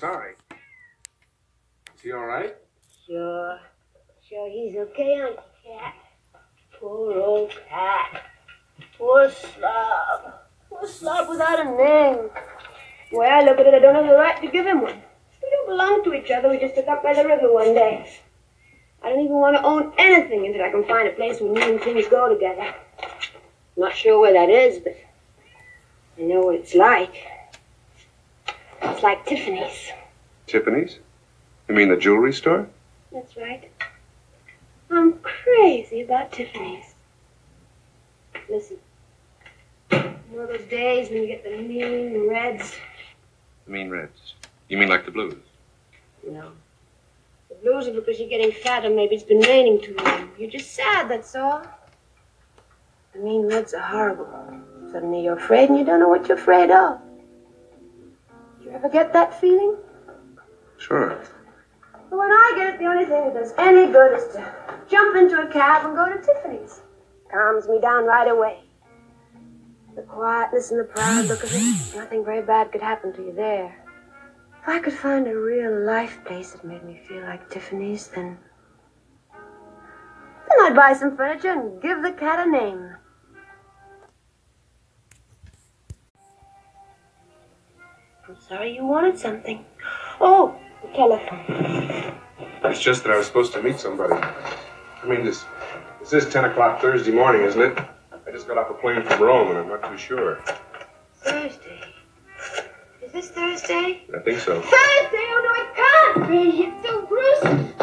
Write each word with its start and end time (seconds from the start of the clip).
sorry. 0.00 0.32
Is 1.94 2.00
he 2.02 2.12
all 2.12 2.24
right? 2.24 2.56
Sure. 3.06 3.60
Sure, 4.26 4.48
he's 4.48 4.74
okay, 4.76 5.20
Auntie 5.20 5.36
Cat. 5.62 5.94
Poor 6.80 7.18
old 7.18 7.52
cat. 7.68 8.22
Poor 8.96 9.30
slob. 9.30 10.32
Poor 10.70 10.88
slob 10.88 11.28
without 11.28 11.60
a 11.60 11.64
name. 11.64 12.30
Well, 13.12 13.44
look 13.44 13.58
at 13.58 13.66
it, 13.66 13.74
I 13.74 13.78
don't 13.78 13.94
have 13.94 14.06
the 14.06 14.14
right 14.14 14.40
to 14.40 14.48
give 14.48 14.64
him 14.64 14.80
one. 14.80 15.02
We 15.42 15.50
don't 15.50 15.68
belong 15.68 16.02
to 16.04 16.14
each 16.14 16.30
other. 16.30 16.48
We 16.48 16.58
just 16.58 16.76
took 16.76 16.88
up 16.88 17.02
by 17.02 17.12
the 17.12 17.28
river 17.28 17.52
one 17.52 17.74
day. 17.74 18.10
I 19.02 19.10
don't 19.10 19.20
even 19.20 19.36
want 19.36 19.56
to 19.56 19.62
own 19.62 19.92
anything 19.98 20.46
until 20.46 20.62
I 20.62 20.70
can 20.70 20.84
find 20.84 21.08
a 21.08 21.12
place 21.12 21.40
where 21.40 21.52
me 21.52 21.62
and 21.62 21.80
things 21.80 22.08
go 22.08 22.32
together. 22.32 22.74
I'm 23.02 23.08
not 23.76 23.94
sure 23.94 24.18
where 24.18 24.32
that 24.32 24.48
is, 24.48 24.78
but 24.78 24.96
I 26.18 26.22
know 26.22 26.40
what 26.40 26.54
it's 26.54 26.74
like. 26.74 27.14
Like 29.02 29.24
Tiffany's. 29.24 29.92
Tiffany's? 30.46 30.98
You 31.68 31.74
mean 31.74 31.88
the 31.88 31.96
jewelry 31.96 32.32
store? 32.32 32.68
That's 33.12 33.36
right. 33.36 33.70
I'm 34.90 35.14
crazy 35.20 36.02
about 36.02 36.32
Tiffany's. 36.32 36.94
Listen. 38.48 38.76
You 39.92 40.36
know 40.36 40.46
those 40.46 40.66
days 40.68 41.08
when 41.08 41.22
you 41.22 41.26
get 41.28 41.44
the 41.44 41.50
mean 41.50 42.28
reds? 42.28 42.76
The 43.66 43.72
mean 43.72 43.90
reds. 43.90 44.34
You 44.68 44.76
mean 44.76 44.88
like 44.88 45.04
the 45.04 45.10
blues? 45.10 45.34
No. 46.28 46.52
The 47.48 47.54
blues 47.56 47.88
are 47.88 47.92
because 47.92 48.20
you're 48.20 48.28
getting 48.28 48.52
fat 48.52 48.84
or 48.84 48.90
maybe 48.90 49.14
it's 49.14 49.24
been 49.24 49.40
raining 49.40 49.80
too 49.80 49.96
long. 50.04 50.30
You're 50.38 50.50
just 50.50 50.74
sad, 50.74 51.08
that's 51.08 51.34
all. 51.34 51.62
The 53.14 53.20
mean 53.20 53.46
reds 53.46 53.72
are 53.72 53.80
horrible. 53.80 54.28
Suddenly 54.92 55.24
you're 55.24 55.38
afraid 55.38 55.70
and 55.70 55.78
you 55.78 55.84
don't 55.84 56.00
know 56.00 56.08
what 56.08 56.28
you're 56.28 56.36
afraid 56.38 56.70
of. 56.70 57.00
You 58.70 58.76
ever 58.76 58.88
get 58.88 59.12
that 59.12 59.40
feeling? 59.40 59.76
Sure. 60.78 61.20
But 62.08 62.18
when 62.18 62.30
I 62.30 62.52
get 62.56 62.74
it, 62.74 62.78
the 62.78 62.86
only 62.86 63.04
thing 63.04 63.24
that 63.24 63.34
does 63.34 63.52
any 63.58 63.90
good 63.90 64.16
is 64.16 64.32
to 64.34 64.54
jump 64.88 65.16
into 65.16 65.40
a 65.40 65.46
cab 65.48 65.86
and 65.86 65.96
go 65.96 66.06
to 66.08 66.20
Tiffany's. 66.24 66.80
Calms 67.32 67.68
me 67.68 67.80
down 67.80 68.04
right 68.04 68.28
away. 68.28 68.60
The 69.96 70.02
quietness 70.02 70.70
and 70.70 70.78
the 70.78 70.84
proud 70.84 71.26
look 71.26 71.42
of 71.42 71.50
it, 71.52 71.96
nothing 71.96 72.24
very 72.24 72.42
bad 72.42 72.70
could 72.70 72.80
happen 72.80 73.12
to 73.14 73.22
you 73.22 73.32
there. 73.32 73.76
If 74.62 74.68
I 74.68 74.78
could 74.78 74.92
find 74.92 75.26
a 75.26 75.36
real 75.36 75.84
life 75.84 76.24
place 76.24 76.52
that 76.52 76.64
made 76.64 76.84
me 76.84 77.00
feel 77.08 77.22
like 77.22 77.50
Tiffany's, 77.50 78.06
then. 78.06 78.38
Then 79.32 80.60
I'd 80.60 80.76
buy 80.76 80.92
some 80.92 81.16
furniture 81.16 81.50
and 81.50 81.82
give 81.82 82.02
the 82.02 82.12
cat 82.12 82.46
a 82.46 82.50
name. 82.50 82.94
I'm 88.30 88.40
sorry 88.48 88.76
you 88.76 88.86
wanted 88.86 89.18
something. 89.18 89.64
Oh, 90.20 90.54
the 90.82 90.88
telephone. 90.96 92.14
It's 92.62 92.80
just 92.80 93.02
that 93.02 93.10
I 93.12 93.16
was 93.16 93.26
supposed 93.26 93.52
to 93.54 93.62
meet 93.62 93.80
somebody. 93.80 94.14
I 94.14 95.04
mean, 95.04 95.24
this 95.24 95.44
this 95.98 96.12
is 96.12 96.32
10 96.32 96.44
o'clock 96.44 96.80
Thursday 96.80 97.10
morning, 97.10 97.42
isn't 97.42 97.60
it? 97.60 97.76
I 97.76 98.30
just 98.30 98.46
got 98.46 98.56
off 98.56 98.70
a 98.70 98.74
plane 98.74 99.02
from 99.02 99.20
Rome, 99.20 99.48
and 99.48 99.58
I'm 99.58 99.68
not 99.68 99.82
too 99.82 99.98
sure. 99.98 100.38
Thursday. 101.16 101.80
Is 103.02 103.10
this 103.10 103.30
Thursday? 103.30 104.04
I 104.16 104.20
think 104.20 104.38
so. 104.38 104.60
Thursday? 104.60 105.26
Oh 105.32 105.42
no, 105.44 105.52
it 105.64 105.74
can't 105.74 106.30
be. 106.30 106.66
It's 106.66 106.86
so 106.86 107.02
gruesome. 107.06 107.74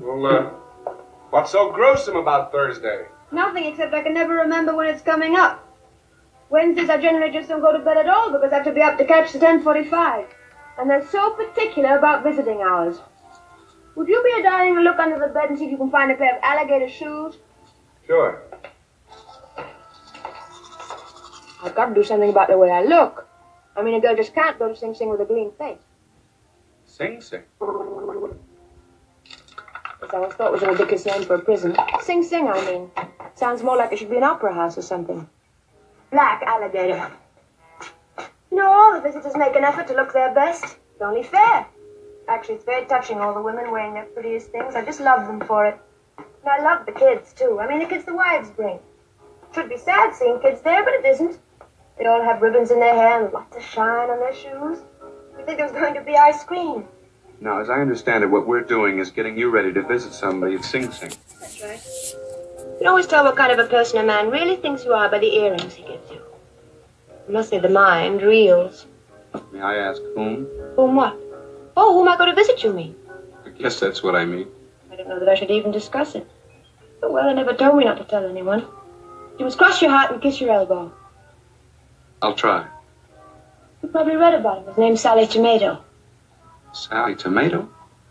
Well, 0.00 0.26
uh, 0.26 0.50
what's 1.30 1.52
so 1.52 1.70
gruesome 1.70 2.16
about 2.16 2.50
Thursday? 2.50 3.04
Nothing 3.30 3.66
except 3.66 3.94
I 3.94 4.02
can 4.02 4.14
never 4.14 4.34
remember 4.34 4.74
when 4.74 4.88
it's 4.88 5.02
coming 5.02 5.36
up. 5.36 5.68
Wednesdays 6.52 6.90
I 6.90 6.98
generally 6.98 7.32
just 7.32 7.48
don't 7.48 7.62
go 7.62 7.72
to 7.72 7.78
bed 7.78 7.96
at 7.96 8.06
all 8.10 8.30
because 8.30 8.52
I 8.52 8.56
have 8.56 8.66
to 8.66 8.72
be 8.72 8.82
up 8.82 8.98
to 8.98 9.06
catch 9.06 9.32
the 9.32 9.38
10:45, 9.38 10.26
and 10.78 10.90
they're 10.90 11.06
so 11.08 11.30
particular 11.30 11.96
about 11.96 12.22
visiting 12.22 12.60
hours. 12.60 13.00
Would 13.94 14.06
you 14.06 14.22
be 14.22 14.38
a 14.38 14.42
darling 14.42 14.76
and 14.76 14.84
look 14.84 14.98
under 14.98 15.18
the 15.18 15.32
bed 15.32 15.48
and 15.48 15.58
see 15.58 15.64
if 15.64 15.70
you 15.70 15.78
can 15.78 15.90
find 15.90 16.12
a 16.12 16.14
pair 16.14 16.36
of 16.36 16.42
alligator 16.42 16.90
shoes? 16.90 17.38
Sure. 18.06 18.42
I've 21.64 21.74
got 21.74 21.86
to 21.86 21.94
do 21.94 22.04
something 22.04 22.28
about 22.28 22.48
the 22.48 22.58
way 22.58 22.70
I 22.70 22.82
look. 22.82 23.26
I 23.74 23.82
mean, 23.82 23.94
a 23.94 24.00
girl 24.00 24.14
just 24.14 24.34
can't 24.34 24.58
go 24.58 24.68
to 24.68 24.76
Sing 24.76 24.94
Sing 24.94 25.08
with 25.08 25.20
a 25.22 25.24
green 25.24 25.52
face. 25.52 25.84
Sing 26.84 27.22
Sing. 27.22 27.44
I 27.62 27.66
always 30.16 30.34
thought 30.34 30.52
was 30.52 30.62
a 30.62 30.66
ridiculous 30.66 31.06
name 31.06 31.22
for 31.22 31.36
a 31.36 31.38
prison. 31.38 31.74
Sing 32.02 32.22
Sing, 32.22 32.48
I 32.48 32.60
mean. 32.70 32.90
Sounds 33.36 33.62
more 33.62 33.78
like 33.78 33.92
it 33.92 33.98
should 33.98 34.10
be 34.10 34.18
an 34.18 34.22
opera 34.34 34.52
house 34.52 34.76
or 34.76 34.82
something. 34.82 35.26
Black 36.12 36.42
alligator. 36.42 37.10
You 38.50 38.58
know, 38.58 38.70
all 38.70 38.92
the 38.92 39.00
visitors 39.00 39.34
make 39.34 39.56
an 39.56 39.64
effort 39.64 39.88
to 39.88 39.94
look 39.94 40.12
their 40.12 40.32
best. 40.34 40.64
It's 40.64 41.00
only 41.00 41.22
fair. 41.22 41.66
Actually, 42.28 42.56
it's 42.56 42.64
very 42.64 42.84
touching, 42.84 43.18
all 43.18 43.32
the 43.32 43.40
women 43.40 43.70
wearing 43.70 43.94
their 43.94 44.04
prettiest 44.04 44.50
things. 44.50 44.74
I 44.74 44.84
just 44.84 45.00
love 45.00 45.26
them 45.26 45.40
for 45.40 45.64
it. 45.66 45.80
And 46.18 46.48
I 46.48 46.62
love 46.62 46.84
the 46.84 46.92
kids, 46.92 47.32
too. 47.32 47.58
I 47.60 47.66
mean, 47.66 47.78
the 47.78 47.86
kids 47.86 48.04
the 48.04 48.14
wives 48.14 48.50
bring. 48.50 48.76
It 48.76 49.54
should 49.54 49.70
be 49.70 49.78
sad 49.78 50.14
seeing 50.14 50.38
kids 50.40 50.60
there, 50.60 50.84
but 50.84 50.92
it 50.92 51.04
isn't. 51.06 51.38
They 51.98 52.04
all 52.04 52.22
have 52.22 52.42
ribbons 52.42 52.70
in 52.70 52.78
their 52.78 52.94
hair 52.94 53.24
and 53.24 53.32
lots 53.32 53.56
of 53.56 53.62
shine 53.62 54.10
on 54.10 54.18
their 54.20 54.34
shoes. 54.34 54.78
You 55.38 55.46
think 55.46 55.56
there's 55.56 55.72
going 55.72 55.94
to 55.94 56.02
be 56.02 56.14
ice 56.14 56.44
cream. 56.44 56.84
Now, 57.40 57.60
as 57.60 57.70
I 57.70 57.80
understand 57.80 58.22
it, 58.22 58.26
what 58.26 58.46
we're 58.46 58.60
doing 58.60 58.98
is 58.98 59.10
getting 59.10 59.36
you 59.36 59.50
ready 59.50 59.72
to 59.72 59.82
visit 59.82 60.12
somebody 60.12 60.56
at 60.56 60.64
Sing 60.64 60.92
Sing. 60.92 61.10
That's 61.40 61.62
right. 61.62 61.80
You 62.82 62.86
can 62.86 62.90
always 62.90 63.06
tell 63.06 63.22
what 63.22 63.36
kind 63.36 63.52
of 63.52 63.60
a 63.60 63.68
person 63.68 64.00
a 64.00 64.02
man 64.02 64.28
really 64.28 64.56
thinks 64.56 64.84
you 64.84 64.92
are 64.92 65.08
by 65.08 65.20
the 65.20 65.36
earrings 65.36 65.72
he 65.72 65.84
gives 65.84 66.10
you. 66.10 66.20
I 67.28 67.30
must 67.30 67.50
say 67.50 67.60
the 67.60 67.68
mind 67.68 68.22
reels. 68.22 68.86
May 69.52 69.60
I 69.60 69.76
ask 69.76 70.02
whom? 70.16 70.48
Whom 70.74 70.96
what? 70.96 71.16
Oh, 71.76 71.94
whom 71.94 72.08
I 72.08 72.16
go 72.16 72.26
to 72.26 72.34
visit, 72.34 72.64
you 72.64 72.72
mean? 72.72 72.96
I 73.46 73.50
guess 73.50 73.78
that's 73.78 74.02
what 74.02 74.16
I 74.16 74.24
mean. 74.24 74.48
I 74.90 74.96
don't 74.96 75.08
know 75.08 75.20
that 75.20 75.28
I 75.28 75.36
should 75.36 75.52
even 75.52 75.70
discuss 75.70 76.16
it. 76.16 76.28
Oh, 77.04 77.12
well, 77.12 77.28
they 77.28 77.34
never 77.34 77.54
told 77.54 77.78
me 77.78 77.84
not 77.84 77.98
to 77.98 78.04
tell 78.04 78.26
anyone. 78.26 78.66
You 79.38 79.44
must 79.44 79.58
cross 79.58 79.80
your 79.80 79.92
heart 79.92 80.10
and 80.10 80.20
kiss 80.20 80.40
your 80.40 80.50
elbow. 80.50 80.92
I'll 82.20 82.34
try. 82.34 82.66
You 83.80 83.90
probably 83.90 84.16
read 84.16 84.34
about 84.34 84.58
him. 84.58 84.66
His 84.66 84.78
name's 84.78 85.00
Sally 85.00 85.28
Tomato. 85.28 85.84
Sally 86.72 87.14
Tomato? 87.14 87.68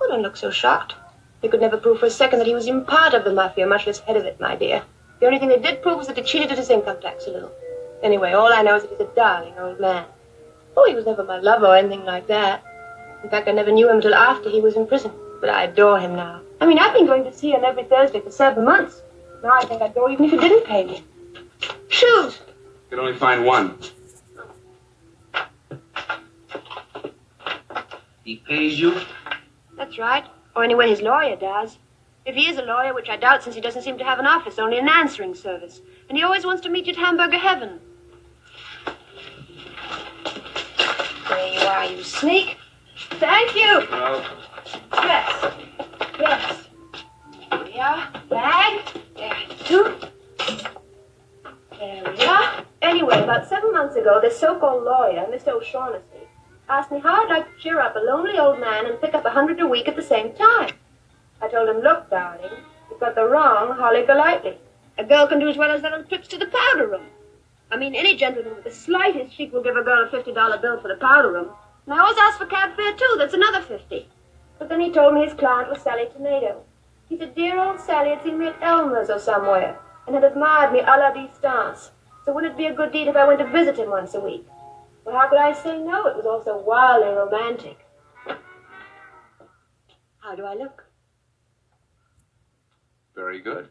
Oh, 0.00 0.06
don't 0.06 0.22
look 0.22 0.36
so 0.36 0.52
shocked. 0.52 0.94
They 1.42 1.48
could 1.48 1.60
never 1.60 1.76
prove 1.76 1.98
for 1.98 2.06
a 2.06 2.10
second 2.10 2.38
that 2.38 2.46
he 2.46 2.54
was 2.54 2.68
even 2.68 2.84
part 2.84 3.14
of 3.14 3.24
the 3.24 3.32
mafia, 3.32 3.66
much 3.66 3.86
less 3.86 3.98
head 3.98 4.16
of 4.16 4.24
it, 4.24 4.40
my 4.40 4.54
dear. 4.54 4.82
The 5.18 5.26
only 5.26 5.38
thing 5.38 5.48
they 5.48 5.58
did 5.58 5.82
prove 5.82 5.98
was 5.98 6.06
that 6.06 6.16
he 6.16 6.22
cheated 6.22 6.52
at 6.52 6.58
his 6.58 6.70
income 6.70 7.00
tax 7.00 7.26
a 7.26 7.30
little. 7.30 7.50
Anyway, 8.02 8.32
all 8.32 8.52
I 8.52 8.62
know 8.62 8.76
is 8.76 8.82
that 8.82 8.90
he's 8.92 9.00
a 9.00 9.14
darling 9.14 9.54
old 9.58 9.80
man. 9.80 10.06
Oh, 10.76 10.86
he 10.88 10.94
was 10.94 11.04
never 11.04 11.24
my 11.24 11.38
lover 11.38 11.66
or 11.66 11.76
anything 11.76 12.04
like 12.04 12.28
that. 12.28 12.64
In 13.24 13.30
fact, 13.30 13.48
I 13.48 13.52
never 13.52 13.72
knew 13.72 13.90
him 13.90 14.00
till 14.00 14.14
after 14.14 14.50
he 14.50 14.60
was 14.60 14.76
in 14.76 14.86
prison. 14.86 15.12
But 15.40 15.50
I 15.50 15.64
adore 15.64 15.98
him 15.98 16.14
now. 16.14 16.40
I 16.60 16.66
mean, 16.66 16.78
I've 16.78 16.94
been 16.94 17.06
going 17.06 17.24
to 17.24 17.32
see 17.32 17.50
him 17.50 17.64
every 17.64 17.84
Thursday 17.84 18.20
for 18.20 18.30
seven 18.30 18.64
months. 18.64 19.02
Now 19.42 19.50
I 19.52 19.64
think 19.64 19.82
I'd 19.82 19.94
go 19.94 20.08
even 20.08 20.24
if 20.24 20.30
he 20.30 20.38
didn't 20.38 20.64
pay 20.64 20.84
me. 20.84 21.04
Shoes! 21.88 22.40
You 22.90 22.96
can 22.96 23.00
only 23.00 23.18
find 23.18 23.44
one. 23.44 23.78
He 28.24 28.36
pays 28.36 28.78
you? 28.78 29.00
That's 29.76 29.98
right. 29.98 30.24
Or 30.54 30.64
anyway, 30.64 30.88
his 30.88 31.00
lawyer 31.00 31.36
does. 31.36 31.78
If 32.24 32.34
he 32.36 32.48
is 32.48 32.58
a 32.58 32.62
lawyer, 32.62 32.94
which 32.94 33.08
I 33.08 33.16
doubt 33.16 33.42
since 33.42 33.54
he 33.54 33.60
doesn't 33.60 33.82
seem 33.82 33.98
to 33.98 34.04
have 34.04 34.18
an 34.18 34.26
office, 34.26 34.58
only 34.58 34.78
an 34.78 34.88
answering 34.88 35.34
service. 35.34 35.80
And 36.08 36.16
he 36.16 36.24
always 36.24 36.44
wants 36.44 36.62
to 36.62 36.68
meet 36.68 36.86
you 36.86 36.92
at 36.92 36.98
Hamburger 36.98 37.38
Heaven. 37.38 37.80
There 41.28 41.52
you 41.54 41.60
are, 41.60 41.84
you 41.86 42.02
sneak. 42.04 42.56
Thank 43.12 43.54
you. 43.56 43.86
Well, 43.90 44.24
Yes. 44.92 45.54
Yes. 46.18 46.68
Here 47.50 47.64
we 47.64 47.78
are. 47.78 48.08
Bag. 48.28 48.84
There, 49.16 49.36
two. 49.64 49.96
There 51.78 52.04
we 52.12 52.24
are. 52.24 52.64
Anyway, 52.82 53.22
about 53.22 53.48
seven 53.48 53.72
months 53.72 53.96
ago, 53.96 54.20
this 54.20 54.38
so-called 54.38 54.84
lawyer, 54.84 55.26
Mr. 55.30 55.48
O'Shaughnessy, 55.48 56.11
asked 56.68 56.90
me 56.90 57.00
how 57.00 57.22
I'd 57.22 57.28
like 57.28 57.46
to 57.46 57.62
cheer 57.62 57.80
up 57.80 57.96
a 57.96 57.98
lonely 57.98 58.38
old 58.38 58.60
man 58.60 58.86
and 58.86 59.00
pick 59.00 59.14
up 59.14 59.24
a 59.24 59.30
hundred 59.30 59.60
a 59.60 59.66
week 59.66 59.88
at 59.88 59.96
the 59.96 60.02
same 60.02 60.32
time. 60.32 60.74
I 61.40 61.48
told 61.48 61.68
him, 61.68 61.82
look, 61.82 62.08
darling, 62.10 62.52
you've 62.90 63.00
got 63.00 63.14
the 63.14 63.28
wrong 63.28 63.76
Holly 63.76 64.04
Golightly. 64.06 64.58
A 64.98 65.04
girl 65.04 65.26
can 65.26 65.40
do 65.40 65.48
as 65.48 65.56
well 65.56 65.70
as 65.70 65.82
that 65.82 65.92
on 65.92 66.06
trips 66.06 66.28
to 66.28 66.38
the 66.38 66.46
powder 66.46 66.86
room. 66.86 67.06
I 67.70 67.76
mean, 67.76 67.94
any 67.94 68.16
gentleman 68.16 68.54
with 68.54 68.64
the 68.64 68.70
slightest 68.70 69.36
cheek 69.36 69.52
will 69.52 69.62
give 69.62 69.76
a 69.76 69.82
girl 69.82 70.04
a 70.04 70.08
$50 70.08 70.62
bill 70.62 70.78
for 70.80 70.88
the 70.88 70.96
powder 70.96 71.32
room. 71.32 71.48
And 71.86 71.94
I 71.94 72.00
always 72.00 72.18
ask 72.18 72.38
for 72.38 72.46
cab 72.46 72.76
fare, 72.76 72.94
too. 72.94 73.16
That's 73.18 73.34
another 73.34 73.60
50 73.60 74.06
But 74.58 74.68
then 74.68 74.80
he 74.80 74.92
told 74.92 75.14
me 75.14 75.24
his 75.24 75.34
client 75.34 75.70
was 75.70 75.80
Sally 75.80 76.06
Tomato. 76.12 76.62
He 77.08 77.18
said, 77.18 77.34
dear 77.34 77.58
old 77.58 77.80
Sally 77.80 78.10
had 78.10 78.22
seen 78.22 78.38
me 78.38 78.46
at 78.46 78.62
El 78.62 78.86
Morocco 78.86 79.14
or 79.14 79.18
somewhere 79.18 79.78
and 80.06 80.14
had 80.14 80.24
admired 80.24 80.72
me 80.72 80.80
a 80.80 80.84
la 80.84 81.10
distance. 81.12 81.90
So 82.24 82.32
wouldn't 82.32 82.54
it 82.54 82.56
be 82.56 82.66
a 82.66 82.74
good 82.74 82.92
deed 82.92 83.08
if 83.08 83.16
I 83.16 83.26
went 83.26 83.40
to 83.40 83.46
visit 83.46 83.76
him 83.76 83.90
once 83.90 84.14
a 84.14 84.20
week? 84.20 84.46
Well, 85.04 85.16
how 85.16 85.28
could 85.28 85.38
I 85.38 85.52
say 85.52 85.78
no? 85.78 86.06
It 86.06 86.16
was 86.16 86.26
all 86.26 86.42
so 86.42 86.56
wildly 86.58 87.08
romantic. 87.08 87.78
How 90.18 90.34
do 90.36 90.44
I 90.44 90.54
look? 90.54 90.84
very 93.14 93.40
good. 93.40 93.68